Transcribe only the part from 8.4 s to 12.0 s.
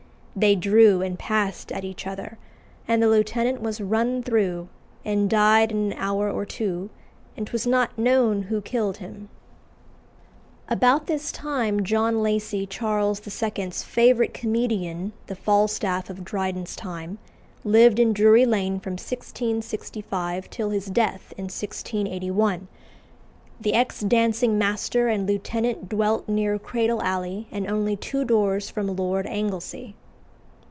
who killed him." About this time